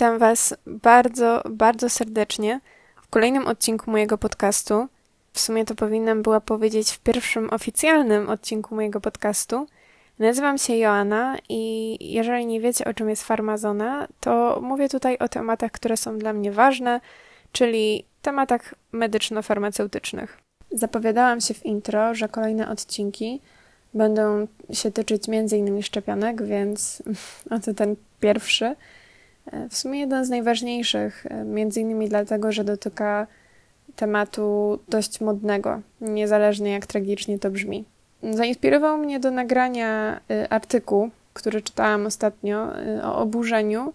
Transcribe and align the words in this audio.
Witam 0.00 0.18
Was 0.18 0.54
bardzo, 0.66 1.42
bardzo 1.50 1.88
serdecznie 1.88 2.60
w 3.02 3.08
kolejnym 3.08 3.46
odcinku 3.46 3.90
mojego 3.90 4.18
podcastu. 4.18 4.86
W 5.32 5.40
sumie 5.40 5.64
to 5.64 5.74
powinnam 5.74 6.22
była 6.22 6.40
powiedzieć 6.40 6.90
w 6.90 6.98
pierwszym 6.98 7.50
oficjalnym 7.50 8.28
odcinku 8.28 8.74
mojego 8.74 9.00
podcastu. 9.00 9.66
Nazywam 10.18 10.58
się 10.58 10.76
Joanna 10.76 11.36
i 11.48 11.96
jeżeli 12.12 12.46
nie 12.46 12.60
wiecie, 12.60 12.84
o 12.84 12.94
czym 12.94 13.08
jest 13.08 13.24
farmazona, 13.24 14.08
to 14.20 14.58
mówię 14.62 14.88
tutaj 14.88 15.18
o 15.18 15.28
tematach, 15.28 15.70
które 15.72 15.96
są 15.96 16.18
dla 16.18 16.32
mnie 16.32 16.52
ważne, 16.52 17.00
czyli 17.52 18.04
tematach 18.22 18.74
medyczno-farmaceutycznych. 18.92 20.38
Zapowiadałam 20.72 21.40
się 21.40 21.54
w 21.54 21.66
intro, 21.66 22.14
że 22.14 22.28
kolejne 22.28 22.68
odcinki 22.68 23.40
będą 23.94 24.46
się 24.72 24.90
tyczyć 24.90 25.28
m.in. 25.28 25.82
szczepionek, 25.82 26.42
więc 26.42 27.02
oto 27.56 27.74
ten 27.74 27.96
pierwszy. 28.20 28.76
W 29.70 29.76
sumie 29.76 30.00
jeden 30.00 30.24
z 30.24 30.30
najważniejszych, 30.30 31.26
między 31.44 31.80
innymi 31.80 32.08
dlatego, 32.08 32.52
że 32.52 32.64
dotyka 32.64 33.26
tematu 33.96 34.78
dość 34.88 35.20
modnego, 35.20 35.80
niezależnie 36.00 36.70
jak 36.70 36.86
tragicznie 36.86 37.38
to 37.38 37.50
brzmi. 37.50 37.84
Zainspirował 38.22 38.98
mnie 38.98 39.20
do 39.20 39.30
nagrania 39.30 40.20
y, 40.30 40.48
artykuł, 40.48 41.10
który 41.32 41.62
czytałam 41.62 42.06
ostatnio, 42.06 42.80
y, 42.80 43.02
o 43.02 43.16
oburzeniu 43.16 43.92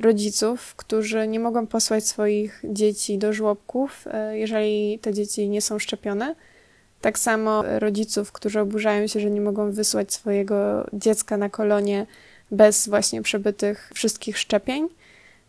rodziców, 0.00 0.74
którzy 0.76 1.28
nie 1.28 1.40
mogą 1.40 1.66
posłać 1.66 2.06
swoich 2.06 2.62
dzieci 2.64 3.18
do 3.18 3.32
żłobków, 3.32 4.04
jeżeli 4.32 4.98
te 4.98 5.14
dzieci 5.14 5.48
nie 5.48 5.60
są 5.62 5.78
szczepione. 5.78 6.34
Tak 7.00 7.18
samo 7.18 7.62
rodziców, 7.78 8.32
którzy 8.32 8.60
oburzają 8.60 9.06
się, 9.06 9.20
że 9.20 9.30
nie 9.30 9.40
mogą 9.40 9.70
wysłać 9.70 10.12
swojego 10.12 10.86
dziecka 10.92 11.36
na 11.36 11.48
kolonie 11.48 12.06
bez 12.50 12.88
właśnie 12.88 13.22
przebytych 13.22 13.90
wszystkich 13.94 14.38
szczepień. 14.38 14.88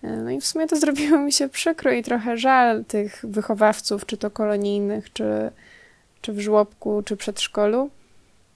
No 0.04 0.32
i 0.32 0.42
w 0.42 0.48
sumie 0.48 0.68
to 0.68 0.76
zrobiło 0.86 1.20
mi 1.20 1.32
się 1.32 1.50
przykro 1.50 1.92
i 1.92 2.04
trochę 2.04 2.38
żal 2.38 2.86
tych 2.86 3.26
wychowawców, 3.28 4.06
czy 4.06 4.18
to 4.18 4.32
kolonijnych, 4.32 5.14
czy, 5.14 5.52
czy 6.22 6.34
w 6.34 6.40
żłobku, 6.40 7.04
czy 7.06 7.18
przedszkolu, 7.18 7.90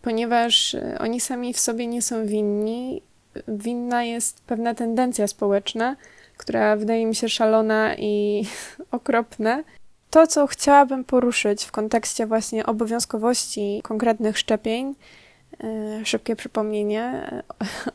ponieważ 0.01 0.75
e, 0.75 0.97
oni 0.99 1.21
sami 1.21 1.53
w 1.53 1.59
sobie 1.59 1.87
nie 1.87 2.01
są 2.01 2.25
winni. 2.25 3.01
Winna 3.47 4.03
jest 4.03 4.41
pewna 4.41 4.75
tendencja 4.75 5.27
społeczna, 5.27 5.95
która 6.37 6.75
wydaje 6.75 7.05
mi 7.05 7.15
się 7.15 7.29
szalona 7.29 7.95
i 7.95 8.45
okropna. 8.91 9.63
To, 10.09 10.27
co 10.27 10.47
chciałabym 10.47 11.03
poruszyć 11.03 11.65
w 11.65 11.71
kontekście 11.71 12.27
właśnie 12.27 12.65
obowiązkowości 12.65 13.81
konkretnych 13.83 14.37
szczepień, 14.37 14.95
E, 14.95 14.95
szybkie 16.03 16.35
przypomnienie. 16.35 17.31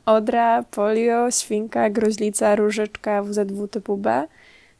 Odra, 0.07 0.63
polio, 0.63 1.31
świnka, 1.31 1.91
groźlica, 1.91 2.57
różyczka, 2.57 3.23
WZW 3.23 3.69
typu 3.69 3.97
B. 3.97 4.29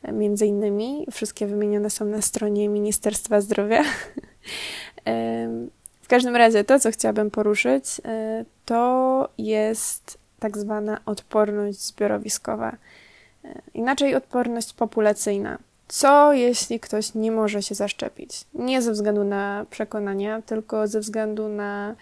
E, 0.03 0.13
między 0.13 0.47
innymi. 0.47 1.07
Wszystkie 1.13 1.47
wymienione 1.47 1.91
są 1.91 2.05
na 2.05 2.23
stronie 2.23 2.69
Ministerstwa 2.69 3.41
Zdrowia. 3.41 3.83
E, 5.07 5.49
w 6.03 6.09
każdym 6.09 6.37
razie 6.37 6.65
to, 6.65 6.81
co 6.81 6.91
chciałabym 6.91 7.31
poruszyć, 7.31 7.85
to 8.65 9.29
jest 9.39 10.19
tak 10.39 10.59
zwana 10.59 11.01
odporność 11.07 11.81
zbiorowiskowa. 11.81 12.77
Inaczej 13.75 14.15
odporność 14.15 14.73
populacyjna. 14.73 15.59
Co 15.89 16.33
jeśli 16.33 16.81
ktoś 16.81 17.15
nie 17.15 17.33
może 17.33 17.63
się 17.63 17.75
zaszczepić? 17.75 18.45
Nie 18.55 18.83
ze 18.83 18.93
względu 18.93 19.25
na 19.25 19.67
przekonania, 19.71 20.43
tylko 20.43 20.87
ze 20.87 21.01
względu 21.01 21.49
na 21.49 21.95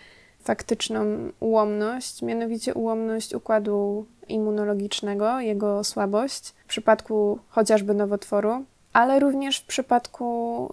faktyczną 0.44 1.04
ułomność, 1.40 2.22
mianowicie 2.22 2.74
ułomność 2.74 3.34
układu 3.34 4.06
immunologicznego, 4.28 5.40
jego 5.40 5.84
słabość 5.84 6.48
w 6.48 6.68
przypadku 6.68 7.38
chociażby 7.48 7.94
nowotworu, 7.94 8.64
ale 8.92 9.20
również 9.20 9.58
w 9.58 9.64
przypadku 9.64 10.68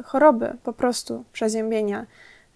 y, 0.00 0.02
choroby, 0.02 0.56
po 0.62 0.72
prostu 0.72 1.24
przeziębienia. 1.32 2.06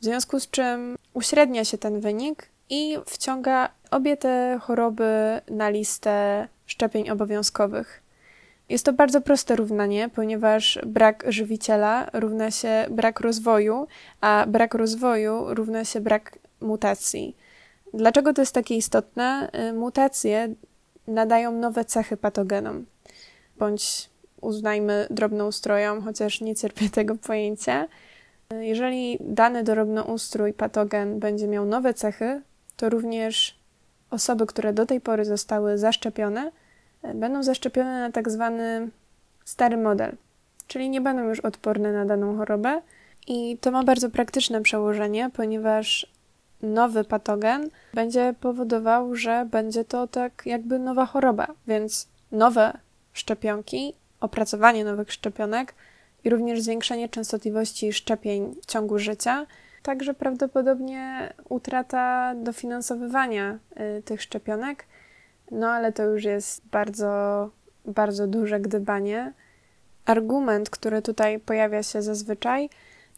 w 0.00 0.04
związku 0.04 0.40
z 0.40 0.50
czym 0.50 0.96
uśrednia 1.14 1.64
się 1.64 1.78
ten 1.78 2.00
wynik 2.00 2.48
i 2.70 2.96
wciąga 3.06 3.68
obie 3.90 4.16
te 4.16 4.58
choroby 4.62 5.40
na 5.50 5.68
listę 5.68 6.48
szczepień 6.66 7.10
obowiązkowych. 7.10 8.02
Jest 8.68 8.84
to 8.84 8.92
bardzo 8.92 9.20
proste 9.20 9.56
równanie, 9.56 10.08
ponieważ 10.14 10.78
brak 10.86 11.24
żywiciela 11.28 12.10
równa 12.12 12.50
się 12.50 12.86
brak 12.90 13.20
rozwoju, 13.20 13.86
a 14.20 14.44
brak 14.48 14.74
rozwoju 14.74 15.54
równa 15.54 15.84
się 15.84 16.00
brak 16.00 16.38
mutacji. 16.60 17.36
Dlaczego 17.94 18.32
to 18.32 18.42
jest 18.42 18.54
takie 18.54 18.76
istotne? 18.76 19.50
Y, 19.68 19.72
mutacje 19.72 20.54
nadają 21.06 21.52
nowe 21.52 21.84
cechy 21.84 22.16
patogenom, 22.16 22.86
bądź 23.58 24.10
uznajmy 24.40 25.06
drobnoustrójom, 25.10 26.02
chociaż 26.02 26.40
nie 26.40 26.54
cierpię 26.54 26.90
tego 26.90 27.16
pojęcia. 27.16 27.86
Y, 28.52 28.66
jeżeli 28.66 29.18
dany 29.20 29.64
drobnoustrój 29.64 30.52
patogen 30.52 31.18
będzie 31.18 31.48
miał 31.48 31.66
nowe 31.66 31.94
cechy, 31.94 32.42
to 32.76 32.88
również 32.90 33.58
osoby, 34.10 34.46
które 34.46 34.72
do 34.72 34.86
tej 34.86 35.00
pory 35.00 35.24
zostały 35.24 35.78
zaszczepione, 35.78 36.52
y, 37.04 37.14
będą 37.14 37.42
zaszczepione 37.42 38.00
na 38.00 38.12
tak 38.12 38.30
zwany 38.30 38.88
stary 39.44 39.76
model, 39.76 40.16
czyli 40.66 40.90
nie 40.90 41.00
będą 41.00 41.22
już 41.28 41.40
odporne 41.40 41.92
na 41.92 42.04
daną 42.04 42.36
chorobę. 42.36 42.82
I 43.26 43.58
to 43.60 43.70
ma 43.70 43.84
bardzo 43.84 44.10
praktyczne 44.10 44.62
przełożenie, 44.62 45.30
ponieważ 45.34 46.13
nowy 46.64 47.04
patogen 47.04 47.70
będzie 47.94 48.34
powodował, 48.40 49.14
że 49.14 49.46
będzie 49.50 49.84
to 49.84 50.06
tak 50.06 50.42
jakby 50.46 50.78
nowa 50.78 51.06
choroba, 51.06 51.46
więc 51.66 52.08
nowe 52.32 52.78
szczepionki, 53.12 53.94
opracowanie 54.20 54.84
nowych 54.84 55.12
szczepionek 55.12 55.74
i 56.24 56.30
również 56.30 56.60
zwiększenie 56.60 57.08
częstotliwości 57.08 57.92
szczepień 57.92 58.54
w 58.62 58.66
ciągu 58.66 58.98
życia, 58.98 59.46
także 59.82 60.14
prawdopodobnie 60.14 61.32
utrata 61.48 62.34
dofinansowywania 62.34 63.58
y, 63.98 64.02
tych 64.02 64.22
szczepionek, 64.22 64.86
no 65.50 65.68
ale 65.68 65.92
to 65.92 66.02
już 66.02 66.24
jest 66.24 66.66
bardzo, 66.66 67.50
bardzo 67.84 68.26
duże 68.26 68.60
gdybanie. 68.60 69.32
Argument, 70.04 70.70
który 70.70 71.02
tutaj 71.02 71.40
pojawia 71.40 71.82
się 71.82 72.02
zazwyczaj, 72.02 72.70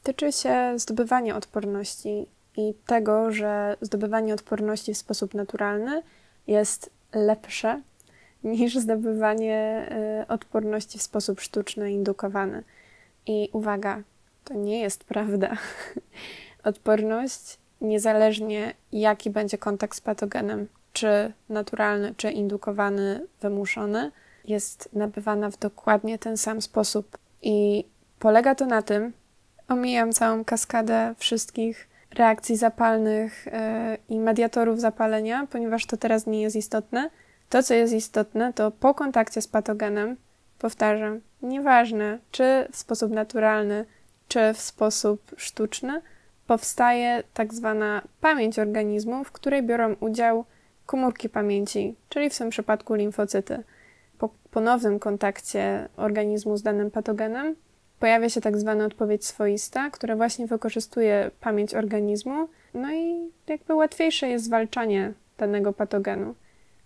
tyczy 0.02 0.32
się 0.32 0.72
zdobywania 0.76 1.36
odporności 1.36 2.26
i 2.56 2.74
tego, 2.86 3.32
że 3.32 3.76
zdobywanie 3.80 4.34
odporności 4.34 4.94
w 4.94 4.98
sposób 4.98 5.34
naturalny 5.34 6.02
jest 6.46 6.90
lepsze 7.14 7.82
niż 8.44 8.78
zdobywanie 8.78 9.88
y, 10.22 10.26
odporności 10.28 10.98
w 10.98 11.02
sposób 11.02 11.40
sztuczny, 11.40 11.92
indukowany. 11.92 12.62
I 13.26 13.48
uwaga, 13.52 14.02
to 14.44 14.54
nie 14.54 14.80
jest 14.80 15.04
prawda. 15.04 15.56
Odporność, 16.64 17.58
niezależnie 17.80 18.74
jaki 18.92 19.30
będzie 19.30 19.58
kontakt 19.58 19.96
z 19.96 20.00
patogenem, 20.00 20.68
czy 20.92 21.32
naturalny, 21.48 22.14
czy 22.16 22.30
indukowany, 22.30 23.26
wymuszony, 23.40 24.12
jest 24.44 24.88
nabywana 24.92 25.50
w 25.50 25.58
dokładnie 25.58 26.18
ten 26.18 26.36
sam 26.36 26.62
sposób. 26.62 27.18
I 27.42 27.84
polega 28.18 28.54
to 28.54 28.66
na 28.66 28.82
tym, 28.82 29.12
omijam 29.68 30.12
całą 30.12 30.44
kaskadę 30.44 31.14
wszystkich 31.18 31.88
reakcji 32.18 32.56
zapalnych 32.56 33.48
e, 33.48 33.98
i 34.08 34.18
mediatorów 34.18 34.80
zapalenia, 34.80 35.46
ponieważ 35.50 35.86
to 35.86 35.96
teraz 35.96 36.26
nie 36.26 36.42
jest 36.42 36.56
istotne. 36.56 37.10
To, 37.48 37.62
co 37.62 37.74
jest 37.74 37.92
istotne, 37.92 38.52
to 38.52 38.70
po 38.70 38.94
kontakcie 38.94 39.42
z 39.42 39.48
patogenem, 39.48 40.16
powtarzam, 40.58 41.20
nieważne 41.42 42.18
czy 42.30 42.66
w 42.72 42.76
sposób 42.76 43.12
naturalny, 43.12 43.84
czy 44.28 44.54
w 44.54 44.60
sposób 44.60 45.34
sztuczny, 45.36 46.02
powstaje 46.46 47.22
tak 47.34 47.54
zwana 47.54 48.02
pamięć 48.20 48.58
organizmu, 48.58 49.24
w 49.24 49.32
której 49.32 49.62
biorą 49.62 49.96
udział 50.00 50.44
komórki 50.86 51.28
pamięci, 51.28 51.94
czyli 52.08 52.30
w 52.30 52.38
tym 52.38 52.50
przypadku 52.50 52.94
limfocyty. 52.94 53.62
Po 54.18 54.30
ponownym 54.50 54.98
kontakcie 54.98 55.88
organizmu 55.96 56.56
z 56.56 56.62
danym 56.62 56.90
patogenem 56.90 57.56
pojawia 58.00 58.28
się 58.28 58.40
tak 58.40 58.58
zwana 58.58 58.84
odpowiedź 58.84 59.24
swoista, 59.24 59.90
która 59.90 60.16
właśnie 60.16 60.46
wykorzystuje 60.46 61.30
pamięć 61.40 61.74
organizmu, 61.74 62.48
no 62.74 62.94
i 62.94 63.30
jakby 63.46 63.74
łatwiejsze 63.74 64.28
jest 64.28 64.44
zwalczanie 64.44 65.12
danego 65.38 65.72
patogenu. 65.72 66.34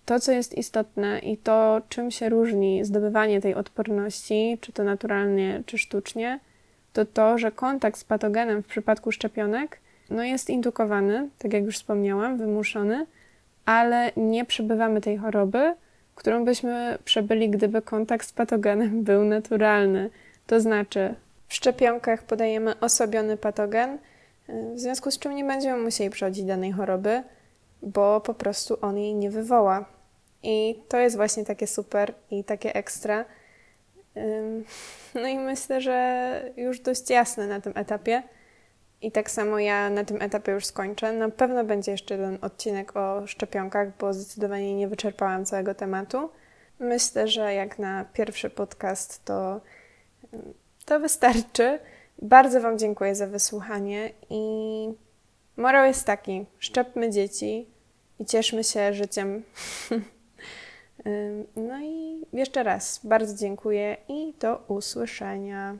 To, 0.06 0.20
co 0.20 0.32
jest 0.32 0.58
istotne 0.58 1.18
i 1.18 1.36
to, 1.36 1.80
czym 1.88 2.10
się 2.10 2.28
różni 2.28 2.84
zdobywanie 2.84 3.40
tej 3.40 3.54
odporności, 3.54 4.58
czy 4.60 4.72
to 4.72 4.84
naturalnie, 4.84 5.62
czy 5.66 5.78
sztucznie, 5.78 6.40
to 6.92 7.04
to, 7.04 7.38
że 7.38 7.52
kontakt 7.52 7.98
z 7.98 8.04
patogenem 8.04 8.62
w 8.62 8.66
przypadku 8.66 9.12
szczepionek 9.12 9.78
no 10.10 10.24
jest 10.24 10.50
indukowany, 10.50 11.28
tak 11.38 11.52
jak 11.52 11.64
już 11.64 11.74
wspomniałam, 11.74 12.38
wymuszony, 12.38 13.06
ale 13.64 14.12
nie 14.16 14.44
przebywamy 14.44 15.00
tej 15.00 15.16
choroby, 15.16 15.74
którą 16.14 16.44
byśmy 16.44 16.98
przebyli, 17.04 17.50
gdyby 17.50 17.82
kontakt 17.82 18.26
z 18.26 18.32
patogenem 18.32 19.02
był 19.04 19.24
naturalny. 19.24 20.10
To 20.50 20.60
znaczy, 20.60 21.14
w 21.48 21.54
szczepionkach 21.54 22.22
podajemy 22.22 22.80
osobiony 22.80 23.36
patogen, 23.36 23.98
w 24.48 24.78
związku 24.78 25.10
z 25.10 25.18
czym 25.18 25.34
nie 25.34 25.44
będziemy 25.44 25.82
musieli 25.82 26.10
przechodzić 26.10 26.44
danej 26.44 26.72
choroby, 26.72 27.22
bo 27.82 28.20
po 28.20 28.34
prostu 28.34 28.78
on 28.82 28.98
jej 28.98 29.14
nie 29.14 29.30
wywoła. 29.30 29.84
I 30.42 30.82
to 30.88 30.96
jest 30.96 31.16
właśnie 31.16 31.44
takie 31.44 31.66
super 31.66 32.14
i 32.30 32.44
takie 32.44 32.74
ekstra. 32.74 33.24
No 35.14 35.28
i 35.28 35.38
myślę, 35.38 35.80
że 35.80 36.42
już 36.56 36.80
dość 36.80 37.10
jasne 37.10 37.46
na 37.46 37.60
tym 37.60 37.72
etapie. 37.76 38.22
I 39.02 39.12
tak 39.12 39.30
samo 39.30 39.58
ja 39.58 39.90
na 39.90 40.04
tym 40.04 40.22
etapie 40.22 40.52
już 40.52 40.66
skończę. 40.66 41.12
Na 41.12 41.28
pewno 41.28 41.64
będzie 41.64 41.92
jeszcze 41.92 42.14
jeden 42.14 42.38
odcinek 42.42 42.96
o 42.96 43.26
szczepionkach, 43.26 43.88
bo 43.98 44.14
zdecydowanie 44.14 44.76
nie 44.76 44.88
wyczerpałam 44.88 45.44
całego 45.44 45.74
tematu. 45.74 46.30
Myślę, 46.78 47.28
że 47.28 47.54
jak 47.54 47.78
na 47.78 48.04
pierwszy 48.12 48.50
podcast 48.50 49.24
to, 49.24 49.60
to 50.84 51.00
wystarczy. 51.00 51.78
Bardzo 52.22 52.60
Wam 52.60 52.78
dziękuję 52.78 53.14
za 53.14 53.26
wysłuchanie 53.26 54.12
i 54.30 54.42
morał 55.56 55.86
jest 55.86 56.06
taki: 56.06 56.46
szczepmy 56.58 57.10
dzieci 57.10 57.66
i 58.18 58.26
cieszmy 58.26 58.64
się 58.64 58.94
życiem. 58.94 59.42
no 61.56 61.80
i 61.80 62.20
jeszcze 62.32 62.62
raz 62.62 63.00
bardzo 63.04 63.34
dziękuję 63.36 63.96
i 64.08 64.34
do 64.40 64.64
usłyszenia. 64.68 65.76